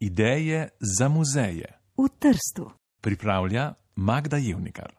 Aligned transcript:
Ideje 0.00 0.68
za 0.80 1.08
muzeje 1.08 1.76
v 1.98 2.08
Trstu. 2.18 2.70
pripravlja 3.00 3.74
Magda 3.96 4.36
Jevnikar. 4.36 4.96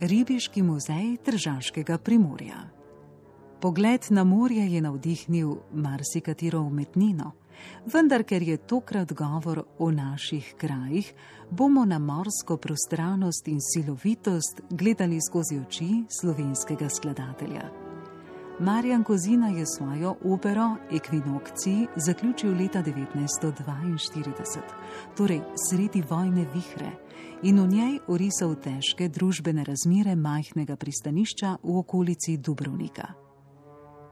Ribiški 0.00 0.62
muzej 0.62 1.16
Tržaškega 1.22 1.98
primorja. 1.98 2.77
Pogled 3.60 4.06
na 4.10 4.24
morje 4.24 4.72
je 4.72 4.80
navdihnil 4.80 5.56
marsikatero 5.72 6.60
umetnino, 6.60 7.32
vendar 7.92 8.22
ker 8.22 8.42
je 8.42 8.56
tokrat 8.56 9.12
govor 9.12 9.64
o 9.78 9.90
naših 9.90 10.54
krajih, 10.58 11.14
bomo 11.50 11.84
na 11.84 11.98
morsko 11.98 12.56
prostranost 12.56 13.48
in 13.48 13.58
silovitost 13.60 14.60
gledali 14.70 15.18
skozi 15.20 15.58
oči 15.58 16.04
slovenskega 16.20 16.88
skladatelja. 16.88 17.70
Marjan 18.60 19.04
Kozina 19.04 19.48
je 19.48 19.66
svojo 19.66 20.16
opero 20.24 20.76
Equinocci 20.90 21.86
zaključil 21.96 22.56
leta 22.56 22.82
1942, 22.82 24.60
torej 25.16 25.40
sredi 25.68 26.02
vojne 26.10 26.46
vihre, 26.54 26.90
in 27.42 27.60
v 27.60 27.68
njej 27.68 27.98
orisal 28.06 28.54
težke 28.54 29.08
družbene 29.08 29.64
razmere 29.64 30.14
majhnega 30.16 30.76
pristanišča 30.76 31.56
v 31.62 31.78
okolici 31.78 32.36
Dubrovnika. 32.36 33.27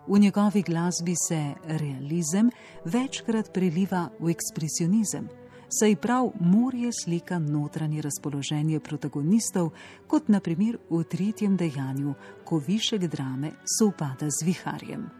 V 0.09 0.19
njegovi 0.19 0.63
glasbi 0.63 1.15
se 1.29 1.55
realizem 1.65 2.51
večkrat 2.85 3.53
preliva 3.53 4.09
v 4.19 4.31
ekspresionizem, 4.31 5.29
saj 5.69 5.97
prav 5.97 6.31
morje 6.41 6.91
slika 6.93 7.39
notranje 7.39 8.03
razpoloženje 8.03 8.81
protagonistov, 8.81 9.71
kot 10.07 10.29
naprimer 10.29 10.79
v 10.91 11.03
tretjem 11.05 11.57
dejanju, 11.57 12.15
ko 12.45 12.59
višek 12.59 13.09
drame 13.11 13.51
sovpada 13.79 14.31
z 14.31 14.47
viharjem. 14.47 15.11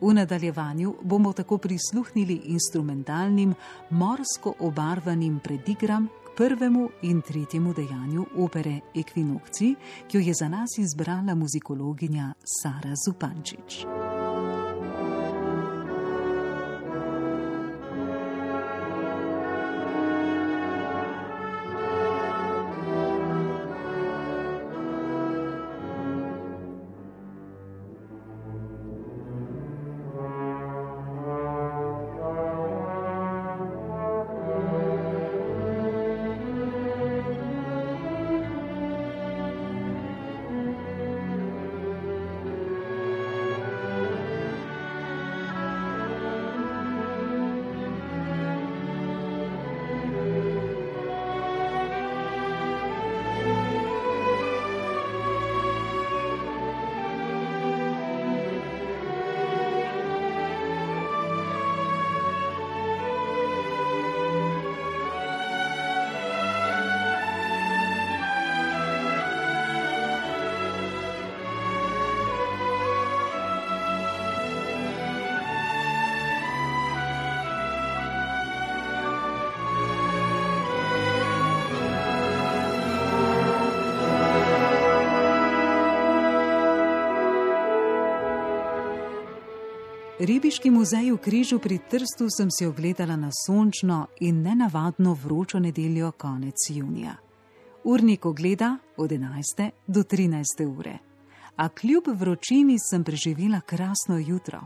V 0.00 0.14
nadaljevanju 0.14 0.94
bomo 1.02 1.32
tako 1.32 1.58
prisluhnili 1.58 2.40
instrumentalnim, 2.54 3.54
morsko 3.90 4.54
obarvanim 4.60 5.40
predigram 5.40 6.06
k 6.06 6.27
prvemu 6.38 6.88
in 7.02 7.20
tretjemu 7.22 7.72
dejanju 7.74 8.26
opere 8.36 8.80
Equinocci, 8.94 9.74
ki 10.08 10.16
jo 10.16 10.20
je 10.20 10.34
za 10.34 10.48
nas 10.48 10.78
izbrala 10.78 11.34
muzikologinja 11.34 12.32
Sara 12.62 12.94
Zupančič. 13.04 14.07
Ribiški 90.18 90.70
muzej 90.70 91.12
v 91.14 91.18
Križu 91.22 91.60
pri 91.62 91.78
Trstu 91.78 92.26
sem 92.26 92.50
si 92.50 92.66
ogledala 92.66 93.14
na 93.16 93.30
sončno 93.30 94.06
in 94.20 94.42
nenavadno 94.42 95.14
vročo 95.14 95.58
nedeljo 95.58 96.10
konec 96.12 96.58
junija. 96.68 97.16
Urnik 97.84 98.26
ogleda 98.26 98.78
od 98.96 99.10
11. 99.10 99.70
do 99.86 100.02
13. 100.02 100.66
ure, 100.78 100.98
a 101.56 101.68
kljub 101.68 102.04
vročini 102.08 102.78
sem 102.78 103.04
preživela 103.04 103.60
krasno 103.60 104.18
jutro. 104.18 104.60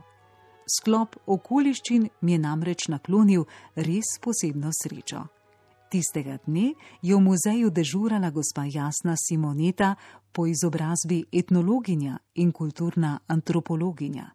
Sklop 0.78 1.16
okoliščin 1.26 2.08
mi 2.20 2.32
je 2.32 2.38
namreč 2.38 2.88
naklonil 2.88 3.44
res 3.74 4.16
posebno 4.24 4.70
srečo. 4.72 5.26
Tistega 5.90 6.38
dne 6.46 6.72
je 7.02 7.14
v 7.16 7.20
muzeju 7.20 7.70
dežurala 7.70 8.30
gospa 8.30 8.64
Jasna 8.64 9.16
Simoneta, 9.28 9.96
po 10.32 10.46
izobrazbi 10.46 11.24
etnologinja 11.32 12.19
in 12.34 12.52
kulturna 12.52 13.19
antropologinja. 13.26 14.30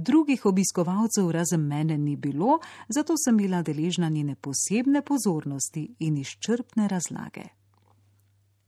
Drugih 0.00 0.46
obiskovalcev 0.46 1.30
razen 1.30 1.60
mene 1.60 1.98
ni 1.98 2.16
bilo, 2.16 2.58
zato 2.88 3.14
sem 3.16 3.36
bila 3.36 3.62
deležna 3.62 4.08
njene 4.08 4.34
posebne 4.34 5.02
pozornosti 5.02 5.94
in 5.98 6.16
izčrpne 6.16 6.88
razlage. 6.88 7.42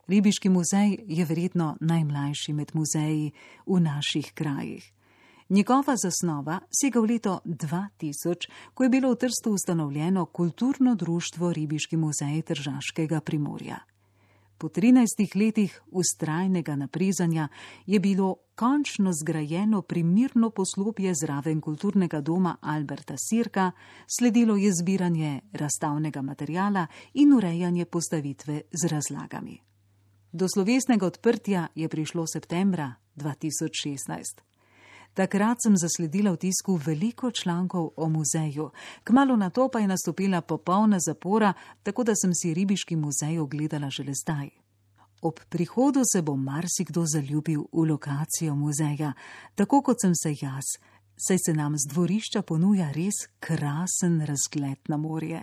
Ribiški 0.08 0.48
muzej 0.48 0.96
je 1.06 1.24
verjetno 1.24 1.76
najmlajši 1.80 2.52
med 2.52 2.70
muzeji 2.74 3.30
v 3.66 3.80
naših 3.80 4.32
krajih. 4.34 4.92
Njegova 5.48 5.94
zasnova 5.96 6.58
sega 6.82 7.00
v 7.00 7.12
leto 7.12 7.38
2000, 7.44 8.50
ko 8.74 8.82
je 8.82 8.90
bilo 8.90 9.12
v 9.12 9.16
Trstu 9.16 9.52
ustanovljeno 9.52 10.26
kulturno 10.26 10.94
društvo 10.94 11.52
Ribiški 11.52 11.96
muzej 11.96 12.42
Tržaškega 12.42 13.20
primorja. 13.20 13.78
Po 14.60 14.68
13 14.68 15.36
letih 15.36 15.82
ustrajnega 15.90 16.76
naprezanja 16.76 17.48
je 17.86 18.00
bilo 18.00 18.36
končno 18.54 19.12
zgrajeno 19.12 19.82
primirno 19.82 20.50
poslopje 20.50 21.14
zraven 21.14 21.60
kulturnega 21.60 22.20
doma 22.20 22.56
Alberta 22.60 23.14
Sirka, 23.16 23.70
sledilo 24.18 24.56
je 24.56 24.72
zbiranje 24.82 25.40
razstavnega 25.52 26.22
materijala 26.22 26.86
in 27.14 27.32
urejanje 27.32 27.84
postavitve 27.84 28.60
z 28.82 28.88
razlagami. 28.88 29.58
Do 30.32 30.46
slovesnega 30.54 31.06
odprtja 31.06 31.66
je 31.74 31.88
prišlo 31.88 32.26
septembra 32.26 32.94
2016. 33.16 34.49
Takrat 35.14 35.58
sem 35.62 35.76
zasledila 35.76 36.32
v 36.32 36.36
tisku 36.46 36.76
veliko 36.76 37.30
člankov 37.30 37.90
o 37.96 38.08
muzeju, 38.08 38.70
kmalo 39.04 39.36
na 39.36 39.50
to 39.50 39.68
pa 39.68 39.78
je 39.78 39.88
nastopila 39.88 40.40
popolna 40.40 40.98
zapora, 41.00 41.52
tako 41.82 42.04
da 42.04 42.14
sem 42.14 42.34
si 42.34 42.54
ribiški 42.54 42.96
muzej 42.96 43.38
ogledala 43.38 43.90
že 43.90 44.04
zdaj. 44.14 44.50
Ob 45.22 45.40
prihodu 45.48 46.00
se 46.12 46.22
bo 46.22 46.36
marsikdo 46.36 47.04
zaljubil 47.06 47.64
v 47.72 47.84
lokacijo 47.90 48.54
muzeja, 48.54 49.12
tako 49.54 49.82
kot 49.82 50.00
sem 50.00 50.14
se 50.14 50.30
jaz, 50.40 50.64
saj 51.16 51.38
se 51.38 51.52
nam 51.52 51.76
z 51.76 51.88
dvorišča 51.92 52.42
ponuja 52.42 52.92
res 52.92 53.26
krasen 53.40 54.20
razgled 54.24 54.78
na 54.88 54.96
morje. 54.96 55.42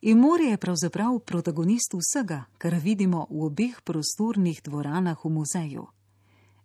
In 0.00 0.18
morje 0.18 0.50
je 0.50 0.56
pravzaprav 0.56 1.18
protagonist 1.18 1.94
vsega, 1.94 2.44
kar 2.58 2.74
vidimo 2.74 3.26
v 3.30 3.44
obeh 3.44 3.82
prostornih 3.84 4.62
dvoranah 4.64 5.24
v 5.24 5.30
muzeju. 5.30 5.86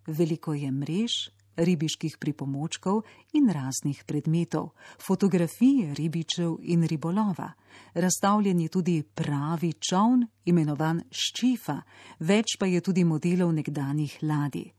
Veliko 0.08 0.54
je 0.54 0.72
mrež, 0.72 1.12
ribiških 1.60 2.18
pripomočkov 2.18 3.04
in 3.34 3.50
raznih 3.50 4.04
predmetov, 4.08 4.72
fotografij 4.98 5.94
ribičev 5.94 6.58
in 6.62 6.84
ribolova. 6.84 7.52
Razstavljen 7.94 8.60
je 8.60 8.68
tudi 8.68 9.04
pravi 9.04 9.74
čovn, 9.74 10.26
imenovan 10.46 11.02
Ščifa, 11.12 11.82
več 12.20 12.58
pa 12.60 12.66
je 12.66 12.82
tudi 12.82 13.04
modelov 13.04 13.54
nekdanjih 13.54 14.20
ladij. 14.22 14.72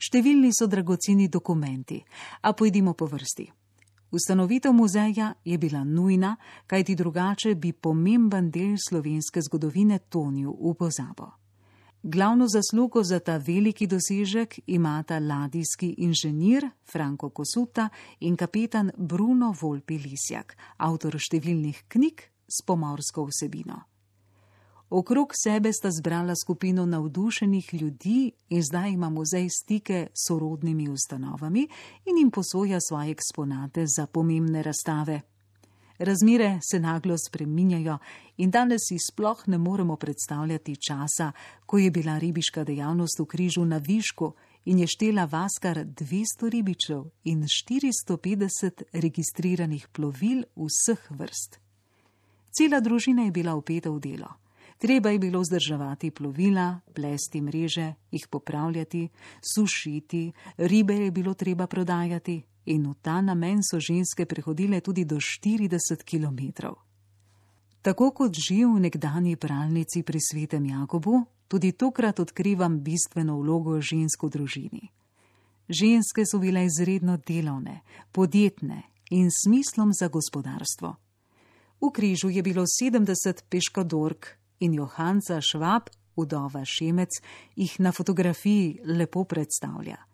Številni 0.00 0.52
so 0.56 0.66
dragoceni 0.66 1.28
dokumenti, 1.28 2.00
a 2.40 2.52
pojdimo 2.52 2.94
po 2.94 3.06
vrsti. 3.06 3.50
Ustanovitev 4.10 4.72
muzeja 4.72 5.34
je 5.44 5.58
bila 5.58 5.84
nujna, 5.84 6.36
kajti 6.66 6.94
drugače 6.94 7.54
bi 7.54 7.72
pomemben 7.72 8.50
del 8.50 8.74
slovenske 8.88 9.42
zgodovine 9.42 9.98
tonil 10.08 10.50
v 10.50 10.74
pozabo. 10.74 11.39
Glavno 12.02 12.46
zaslugo 12.48 13.02
za 13.02 13.18
ta 13.18 13.36
veliki 13.36 13.86
dosežek 13.86 14.60
imata 14.66 15.18
ladijski 15.18 15.94
inženir 15.98 16.68
Franko 16.92 17.28
Kosuta 17.30 17.88
in 18.20 18.36
kapetan 18.36 18.90
Bruno 18.96 19.54
Volpi 19.60 19.98
Lisjak, 19.98 20.56
avtor 20.76 21.18
številnih 21.20 21.82
knjig 21.88 22.22
s 22.48 22.64
pomorsko 22.64 23.26
vsebino. 23.28 23.82
Okrog 24.90 25.36
sebe 25.36 25.72
sta 25.72 25.90
zbrala 25.92 26.32
skupino 26.34 26.86
navdušenih 26.86 27.74
ljudi 27.74 28.32
in 28.48 28.62
zdaj 28.62 28.90
ima 28.90 29.10
muzej 29.10 29.48
stike 29.52 30.06
s 30.14 30.26
sorodnimi 30.28 30.88
ustanovami 30.88 31.68
in 32.06 32.16
jim 32.16 32.30
posoja 32.30 32.80
svoje 32.80 33.10
eksponate 33.10 33.84
za 33.86 34.06
pomembne 34.06 34.62
razstave. 34.62 35.20
Razmire 36.00 36.58
se 36.70 36.78
naglo 36.80 37.16
spreminjajo 37.18 37.98
in 38.36 38.50
danes 38.50 38.80
si 38.88 38.96
sploh 38.98 39.42
ne 39.46 39.58
moremo 39.58 39.96
predstavljati 39.96 40.76
časa, 40.76 41.32
ko 41.66 41.78
je 41.78 41.90
bila 41.90 42.18
ribiška 42.18 42.64
dejavnost 42.64 43.20
v 43.20 43.26
križu 43.26 43.64
na 43.64 43.76
višku 43.76 44.32
in 44.64 44.78
je 44.78 44.86
štela 44.86 45.24
vaskar 45.24 45.84
200 45.84 46.48
ribičev 46.48 47.04
in 47.24 47.42
450 47.42 48.82
registriranih 48.92 49.88
plovil 49.92 50.42
vseh 50.56 51.10
vrst. 51.10 51.60
Cela 52.50 52.80
družina 52.80 53.28
je 53.28 53.30
bila 53.30 53.54
upeta 53.54 53.90
v 53.90 54.00
delo. 54.00 54.32
Treba 54.78 55.10
je 55.10 55.18
bilo 55.18 55.40
vzdrževati 55.40 56.10
plovila, 56.10 56.80
plesti 56.94 57.40
mreže, 57.40 57.94
jih 58.10 58.28
popravljati, 58.30 59.08
sušiti, 59.54 60.32
ribe 60.56 60.94
je 60.94 61.10
bilo 61.10 61.34
treba 61.34 61.66
prodajati, 61.66 62.42
in 62.66 62.86
v 62.90 62.94
ta 63.02 63.20
namen 63.20 63.62
so 63.62 63.80
ženske 63.80 64.26
prehodile 64.26 64.80
tudi 64.80 65.04
do 65.04 65.16
40 65.16 66.04
km. 66.04 66.72
Tako 67.82 68.10
kot 68.10 68.36
živ 68.36 68.74
v 68.76 68.80
nekdani 68.80 69.36
pralnici 69.36 70.02
pri 70.02 70.20
svetem 70.20 70.66
Jakobu, 70.66 71.24
tudi 71.48 71.72
tokrat 71.72 72.20
odkrivam 72.20 72.80
bistveno 72.80 73.40
vlogo 73.40 73.80
žensk 73.80 74.22
v 74.22 74.30
družini. 74.30 74.84
Ženske 75.70 76.26
so 76.26 76.38
bile 76.38 76.66
izredno 76.66 77.16
delovne, 77.16 77.80
podjetne 78.12 78.82
in 79.10 79.30
smislom 79.30 79.92
za 79.92 80.08
gospodarstvo. 80.08 80.94
V 81.80 81.88
križu 81.88 82.28
je 82.28 82.42
bilo 82.42 82.66
70 82.66 83.48
peškadork 83.48 84.36
in 84.60 84.74
Johanca 84.74 85.40
Švab, 85.40 85.88
udova 86.16 86.64
Šemec, 86.64 87.08
jih 87.56 87.80
na 87.80 87.92
fotografiji 87.92 88.80
lepo 88.84 89.24
predstavlja. 89.24 90.09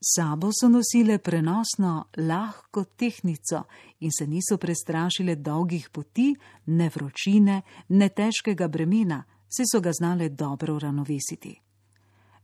Sabo 0.00 0.50
so 0.52 0.68
nosile 0.68 1.18
prenosno, 1.18 2.04
lahko 2.16 2.84
tehnico 2.84 3.64
in 3.98 4.10
se 4.12 4.26
niso 4.26 4.56
prestrašile 4.56 5.34
dolgih 5.34 5.88
poti, 5.90 6.36
ne 6.66 6.90
vročine, 6.94 7.62
ne 7.88 8.08
težkega 8.08 8.68
bremena, 8.68 9.24
se 9.48 9.64
so 9.66 9.80
ga 9.80 9.90
znale 9.92 10.28
dobro 10.28 10.78
ravnovesiti. 10.78 11.60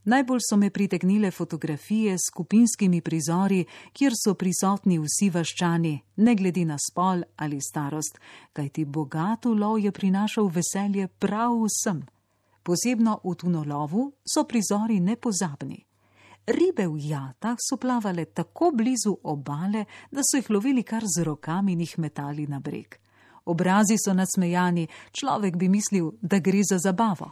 Najbolj 0.04 0.40
so 0.50 0.56
me 0.56 0.70
pritegnile 0.70 1.30
fotografije 1.30 2.18
s 2.18 2.26
skupinskimi 2.32 3.00
prizori, 3.00 3.64
kjer 3.92 4.12
so 4.24 4.34
prisotni 4.34 4.98
vsi 4.98 5.30
vaščani, 5.30 5.94
ne 6.16 6.34
glede 6.34 6.64
na 6.64 6.76
spol 6.78 7.22
ali 7.36 7.60
starost, 7.60 8.18
kajti 8.52 8.84
bogato 8.84 9.54
lov 9.54 9.78
je 9.78 9.92
prinašal 9.92 10.50
veselje 10.50 11.08
prav 11.08 11.54
vsem. 11.62 12.02
Posebno 12.62 13.20
v 13.24 13.34
tunolovu 13.34 14.12
so 14.26 14.44
prizori 14.44 15.00
nepozabni. 15.00 15.84
Ribe 16.46 16.86
v 16.86 16.98
jatah 16.98 17.56
so 17.58 17.76
plavale 17.76 18.24
tako 18.24 18.70
blizu 18.70 19.16
obale, 19.22 19.84
da 20.10 20.20
so 20.20 20.36
jih 20.36 20.50
lovili 20.50 20.82
kar 20.82 21.02
z 21.06 21.24
rokami 21.24 21.72
in 21.72 21.80
jih 21.80 21.98
metali 21.98 22.46
na 22.46 22.60
breg. 22.60 22.98
Obrazi 23.44 23.96
so 23.98 24.12
nasmejani, 24.12 24.88
človek 25.12 25.56
bi 25.56 25.68
mislil, 25.68 26.12
da 26.20 26.38
gre 26.38 26.60
za 26.70 26.78
zabavo. 26.78 27.30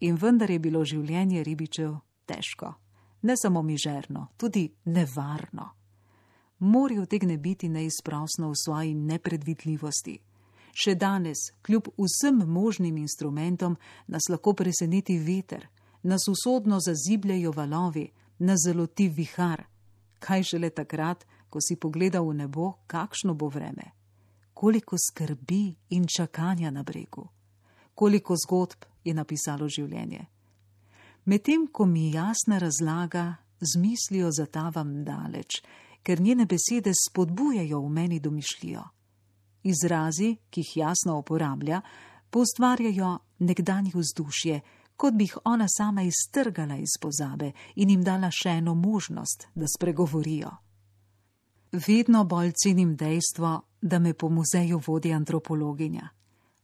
In 0.00 0.16
vendar 0.16 0.50
je 0.50 0.58
bilo 0.58 0.84
življenje 0.84 1.42
ribičev 1.44 1.94
težko, 2.26 2.74
ne 3.22 3.34
samo 3.36 3.62
mižerno, 3.62 4.28
tudi 4.36 4.68
nevarno. 4.84 5.72
Morje 6.58 7.00
utegne 7.00 7.38
biti 7.38 7.68
neizprosno 7.68 8.50
v 8.50 8.60
svoji 8.64 8.94
nepredvidljivosti. 8.94 10.18
Še 10.74 10.94
danes, 10.94 11.38
kljub 11.62 11.88
vsem 11.96 12.44
možnim 12.46 12.96
instrumentom, 12.96 13.76
nas 14.06 14.28
lahko 14.28 14.52
preseneti 14.54 15.18
veter, 15.18 15.68
nas 16.02 16.28
usodno 16.28 16.80
zazibljajo 16.80 17.52
valovi, 17.52 18.10
nas 18.38 18.58
zaloti 18.66 19.08
vihar. 19.08 19.64
Kaj 20.18 20.42
šele 20.42 20.70
takrat, 20.70 21.24
ko 21.50 21.60
si 21.60 21.76
pogledal 21.76 22.28
v 22.28 22.34
nebo, 22.34 22.72
kakšno 22.86 23.34
bo 23.34 23.48
vreme, 23.48 23.92
koliko 24.54 24.96
skrbi 24.98 25.74
in 25.90 26.06
čakanja 26.06 26.70
na 26.70 26.82
bregu, 26.82 27.28
koliko 27.94 28.36
zgodb 28.36 28.84
je 29.04 29.14
napisalo 29.14 29.68
življenje. 29.68 30.26
Medtem 31.24 31.66
ko 31.72 31.86
mi 31.86 32.10
jasna 32.12 32.58
razlaga, 32.58 33.36
z 33.60 33.78
mislijo 33.78 34.30
zatavam 34.32 35.04
daleč, 35.04 35.62
ker 36.02 36.20
njene 36.20 36.46
besede 36.46 36.92
spodbujajo 36.94 37.80
v 37.80 37.88
meni 37.88 38.20
domišljijo. 38.20 38.82
Izrazi, 39.62 40.36
ki 40.50 40.60
jih 40.60 40.76
jasno 40.76 41.18
uporablja, 41.18 41.80
postvarjajo 42.30 43.18
nekdanje 43.38 43.90
vzdušje, 43.94 44.60
kot 44.98 45.14
bi 45.14 45.24
jih 45.24 45.38
ona 45.44 45.66
sama 45.68 46.02
iztrgala 46.02 46.76
iz 46.76 46.98
pozabe 47.00 47.52
in 47.76 47.90
jim 47.90 48.02
dala 48.04 48.30
še 48.34 48.58
eno 48.58 48.74
možnost, 48.74 49.46
da 49.54 49.66
spregovorijo. 49.70 50.50
Vedno 51.86 52.24
bolj 52.24 52.52
cenim 52.62 52.96
dejstvo, 52.96 53.60
da 53.80 53.98
me 53.98 54.14
po 54.14 54.28
muzeju 54.28 54.80
vodi 54.86 55.12
antropologinja. 55.12 56.08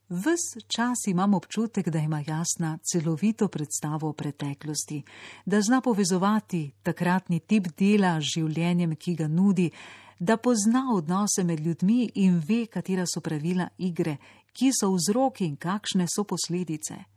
Ves 0.08 0.42
čas 0.66 1.06
imam 1.06 1.34
občutek, 1.34 1.88
da 1.88 1.98
ima 1.98 2.22
jasna 2.26 2.78
celovito 2.82 3.48
predstavo 3.48 4.08
o 4.08 4.12
preteklosti, 4.12 5.02
da 5.46 5.60
zna 5.60 5.80
povezovati 5.80 6.70
takratni 6.82 7.40
tip 7.40 7.70
dela 7.78 8.18
z 8.20 8.34
življenjem, 8.34 8.96
ki 8.96 9.14
ga 9.14 9.28
nudi, 9.28 9.70
da 10.18 10.36
pozna 10.36 10.88
odnose 10.94 11.44
med 11.44 11.60
ljudmi 11.60 12.10
in 12.14 12.42
ve, 12.48 12.66
katera 12.66 13.06
so 13.06 13.20
pravila 13.20 13.68
igre, 13.78 14.18
ki 14.52 14.70
so 14.74 14.92
vzroki 14.94 15.46
in 15.46 15.56
kakšne 15.56 16.06
so 16.08 16.24
posledice 16.24 17.13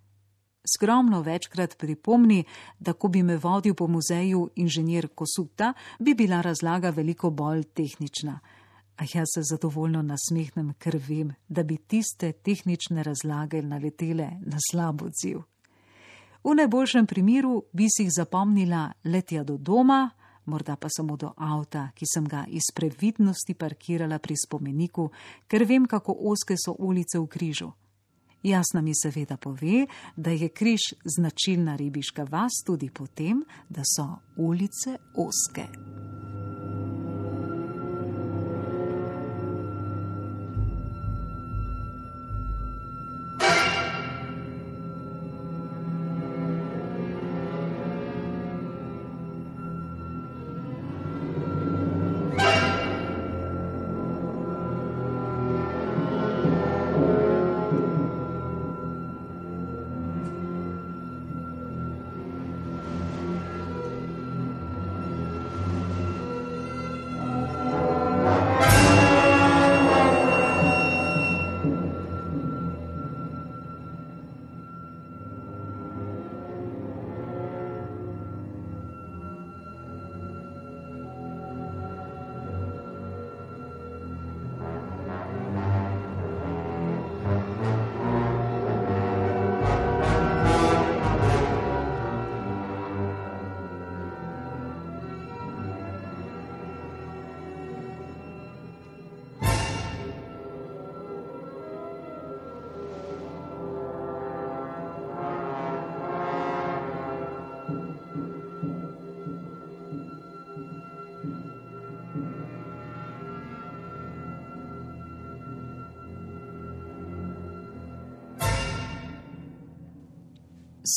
skromno 0.75 1.21
večkrat 1.21 1.77
pripomni, 1.77 2.43
da 2.79 2.93
ko 2.93 3.07
bi 3.07 3.23
me 3.23 3.37
vodil 3.37 3.73
po 3.73 3.87
muzeju 3.87 4.49
inženir 4.55 5.07
Kosuta, 5.07 5.73
bi 5.99 6.13
bila 6.13 6.41
razlaga 6.41 6.89
veliko 6.89 7.29
bolj 7.29 7.63
tehnična. 7.63 8.39
A 8.97 9.03
jaz 9.13 9.27
se 9.35 9.41
zadovoljno 9.43 10.01
nasmehnem, 10.01 10.73
ker 10.79 10.97
vem, 11.07 11.33
da 11.47 11.63
bi 11.63 11.77
tiste 11.77 12.31
tehnične 12.31 13.03
razlage 13.03 13.61
naletele 13.61 14.31
na 14.41 14.57
slab 14.71 15.01
odziv. 15.01 15.43
V 16.43 16.55
najboljšem 16.55 17.05
primeru 17.05 17.63
bi 17.73 17.87
si 17.89 18.03
jih 18.03 18.11
zapomnila 18.15 18.91
letja 19.03 19.43
do 19.43 19.57
doma, 19.57 20.09
morda 20.45 20.75
pa 20.75 20.87
samo 20.89 21.17
do 21.17 21.33
avta, 21.37 21.89
ki 21.95 22.05
sem 22.13 22.25
ga 22.25 22.45
iz 22.47 22.71
previdnosti 22.75 23.53
parkirala 23.53 24.19
pri 24.19 24.35
spomeniku, 24.45 25.09
ker 25.47 25.65
vem, 25.67 25.86
kako 25.86 26.15
oske 26.31 26.55
so 26.57 26.75
ulice 26.79 27.19
v 27.19 27.27
križu. 27.27 27.71
Jasna 28.44 28.82
mi 28.82 28.96
seveda 28.96 29.38
pove, 29.38 29.86
da 30.15 30.32
je 30.32 30.50
križ 30.50 30.79
značilna 31.17 31.75
ribiška 31.75 32.24
vas 32.24 32.63
tudi 32.65 32.89
potem, 32.89 33.44
da 33.70 33.82
so 33.96 34.08
ulice 34.38 34.98
oske. 35.15 36.16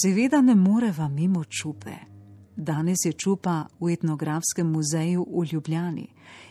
Seveda 0.03 0.41
ne 0.41 0.55
moreva 0.55 1.09
mimo 1.09 1.45
čupe. 1.45 1.95
Danes 2.57 2.99
je 3.05 3.13
čupa 3.13 3.67
v 3.81 3.93
etnografskem 3.93 4.67
muzeju 4.67 5.27
v 5.29 5.45
Ljubljani 5.53 6.09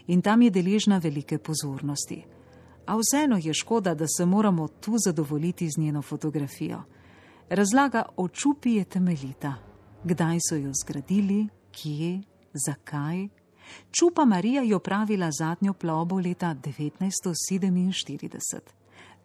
in 0.08 0.22
tam 0.22 0.42
je 0.42 0.50
deležna 0.50 0.98
velike 0.98 1.38
pozornosti. 1.38 2.26
A 2.86 2.98
vseeno 2.98 3.38
je 3.38 3.54
škoda, 3.54 3.94
da 3.94 4.06
se 4.08 4.26
moramo 4.26 4.68
tu 4.68 4.96
zadovoljiti 5.06 5.70
z 5.70 5.82
njeno 5.82 6.02
fotografijo. 6.02 6.84
Razlaga 7.50 8.04
o 8.18 8.28
čupi 8.28 8.72
je 8.72 8.84
temeljita. 8.84 9.54
Kdaj 10.04 10.38
so 10.50 10.56
jo 10.56 10.72
zgradili, 10.84 11.48
kje, 11.72 12.22
zakaj. 12.54 13.28
Čupa 13.92 14.26
Marija 14.26 14.62
je 14.62 14.76
opravila 14.76 15.32
zadnjo 15.32 15.74
plovbo 15.74 16.20
leta 16.20 16.56
1947. 16.56 18.60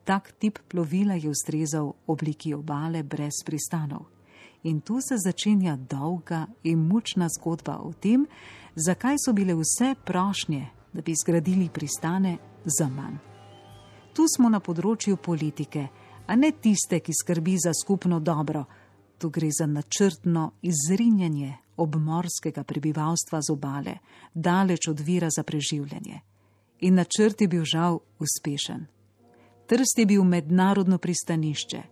Tak 0.04 0.32
tip 0.32 0.58
plovila 0.68 1.14
je 1.14 1.30
ustrezal 1.30 1.92
obliki 2.06 2.54
obale 2.54 3.02
brez 3.02 3.32
pristanov. 3.44 4.13
In 4.64 4.80
tu 4.80 5.00
se 5.00 5.16
začenja 5.18 5.76
dolga 5.76 6.46
in 6.62 6.78
mučna 6.88 7.28
zgodba 7.28 7.78
o 7.78 7.92
tem, 7.92 8.26
zakaj 8.74 9.16
so 9.24 9.32
bile 9.32 9.54
vse 9.54 9.94
prošnje, 10.04 10.66
da 10.92 11.02
bi 11.02 11.14
zgradili 11.14 11.68
pristane, 11.68 12.38
za 12.64 12.88
manj. 12.88 13.16
Tu 14.14 14.24
smo 14.36 14.48
na 14.48 14.60
področju 14.60 15.16
politike, 15.16 15.88
a 16.26 16.36
ne 16.36 16.52
tiste, 16.52 17.00
ki 17.00 17.12
skrbi 17.12 17.58
za 17.60 17.74
skupno 17.76 18.20
dobro. 18.20 18.64
Tu 19.18 19.30
gre 19.30 19.50
za 19.52 19.66
načrtno 19.66 20.52
izrinjanje 20.62 21.52
obmorskega 21.76 22.64
prebivalstva 22.64 23.40
z 23.42 23.52
obale, 23.52 23.98
daleč 24.34 24.88
od 24.88 25.00
vira 25.00 25.28
za 25.30 25.42
preživljanje. 25.42 26.20
In 26.80 26.94
načrt 26.94 27.40
je 27.40 27.48
bil 27.48 27.64
žal 27.64 27.98
uspešen. 28.18 28.86
Trst 29.66 29.98
je 29.98 30.06
bil 30.06 30.24
mednarodno 30.24 30.98
pristanišče, 30.98 31.82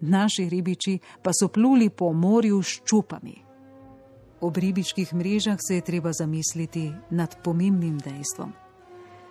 naši 0.00 0.48
ribiči 0.48 0.98
pa 1.22 1.30
so 1.32 1.48
pluli 1.48 1.90
po 1.90 2.12
morju 2.12 2.62
s 2.62 2.80
čupami. 2.84 3.34
Ob 4.40 4.56
ribiških 4.56 5.14
mrežah 5.14 5.58
se 5.68 5.74
je 5.74 5.80
treba 5.80 6.12
zamisliti 6.12 6.92
nad 7.10 7.36
pomembnim 7.44 7.98
dejstvom. 7.98 8.52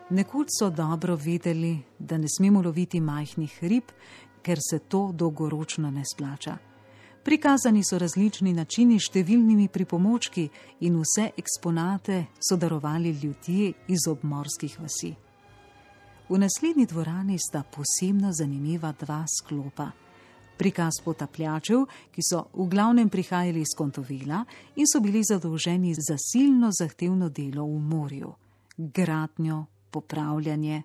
Nekud 0.10 0.48
so 0.60 0.70
dobro 0.70 1.16
vedeli, 1.16 1.80
da 2.00 2.18
ne 2.18 2.28
smemo 2.38 2.62
loviti 2.62 3.02
majhnih 3.02 3.58
rib, 3.62 3.84
ker 4.42 4.58
se 4.70 4.80
to 4.80 5.12
dolgoročno 5.14 5.92
ne 5.92 6.04
splača. 6.14 6.58
Prikazani 7.24 7.84
so 7.84 7.98
različni 8.00 8.54
načini 8.54 9.00
s 9.00 9.10
številnimi 9.10 9.68
pripomočki 9.68 10.46
in 10.88 10.96
vse 11.02 11.26
eksponate 11.36 12.22
so 12.40 12.56
darovali 12.56 13.12
ljudje 13.12 13.74
iz 13.88 14.08
obmorskih 14.08 14.78
vasi. 14.80 15.12
V 16.30 16.40
naslednji 16.40 16.86
dvorani 16.86 17.36
sta 17.40 17.64
posebno 17.64 18.32
zanimiva 18.32 18.94
dva 19.00 19.26
sklopa. 19.28 19.92
Prikaz 20.58 21.00
potapljačev, 21.06 21.86
ki 22.12 22.22
so 22.26 22.48
v 22.54 22.68
glavnem 22.70 23.10
prihajali 23.10 23.62
iz 23.62 23.76
Kontovila 23.78 24.44
in 24.76 24.90
so 24.90 25.00
bili 25.00 25.24
zadolženi 25.24 25.94
za 25.94 26.18
silno 26.18 26.72
zahtevno 26.74 27.30
delo 27.30 27.66
v 27.66 27.80
morju, 27.80 28.34
gradnjo, 28.78 29.66
popravljanje. 29.92 30.84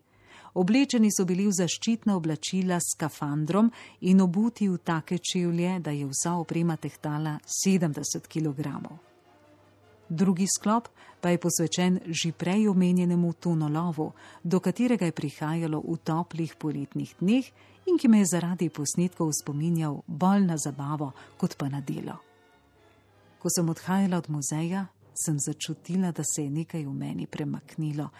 Oblečeni 0.54 1.08
so 1.08 1.24
bili 1.24 1.46
v 1.48 1.54
zaščitna 1.56 2.16
oblačila 2.16 2.76
s 2.76 2.92
skafandrom 2.92 3.70
in 4.00 4.20
obuti 4.20 4.68
v 4.68 4.76
take 4.84 5.18
čevlje, 5.18 5.78
da 5.80 5.90
je 5.90 6.04
vsa 6.06 6.36
oprema 6.36 6.76
tehtala 6.76 7.38
70 7.64 8.28
kg. 8.28 9.11
Drugi 10.12 10.46
sklop 10.46 10.88
pa 11.20 11.30
je 11.32 11.38
posvečen 11.40 12.00
že 12.06 12.32
prej 12.36 12.68
omenjenemu 12.68 13.32
tunolovu, 13.32 14.12
do 14.44 14.60
katerega 14.60 15.08
je 15.08 15.16
prihajalo 15.16 15.80
v 15.80 15.96
toplih 16.04 16.52
poletnih 16.60 17.14
dneh 17.20 17.46
in 17.88 17.96
ki 17.96 18.08
me 18.12 18.20
je 18.20 18.36
zaradi 18.36 18.68
posnetkov 18.68 19.32
spominjal 19.32 20.02
bolj 20.06 20.44
na 20.44 20.56
zabavo 20.60 21.12
kot 21.40 21.56
pa 21.56 21.72
na 21.72 21.80
delo. 21.80 22.20
Ko 23.40 23.48
sem 23.48 23.64
odhajala 23.64 24.20
od 24.20 24.28
muzeja, 24.28 24.86
sem 25.16 25.40
začutila, 25.40 26.12
da 26.12 26.22
se 26.22 26.44
je 26.44 26.50
nekaj 26.50 26.84
v 26.84 26.92
meni 26.92 27.26
premaknilo 27.26 28.10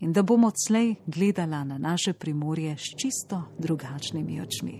in 0.00 0.12
da 0.12 0.22
bom 0.22 0.44
odslej 0.44 0.94
gledala 1.06 1.64
na 1.64 1.78
naše 1.78 2.12
primorje 2.12 2.76
s 2.76 2.92
čisto 3.00 3.42
drugačnimi 3.58 4.40
očmi. 4.40 4.76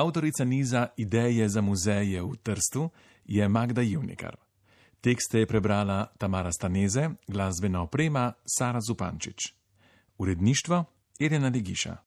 Avtorica 0.00 0.44
niza 0.44 0.88
Ideje 0.96 1.48
za 1.48 1.60
muzeje 1.60 2.22
v 2.22 2.36
Trstu 2.42 2.88
je 3.24 3.48
Magda 3.48 3.82
Jivnikar. 3.82 4.36
Tekste 5.00 5.38
je 5.38 5.46
prebrala 5.46 6.06
Tamara 6.18 6.52
Staneze, 6.52 7.10
glasbena 7.28 7.82
oprema 7.82 8.32
Sara 8.44 8.80
Zupančič. 8.80 9.54
Uredništvo 10.18 10.84
Irena 11.18 11.48
Legiša. 11.48 11.96